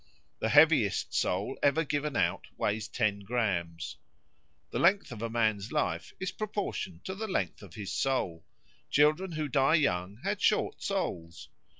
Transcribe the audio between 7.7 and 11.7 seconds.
his soul; children who die young had short souls.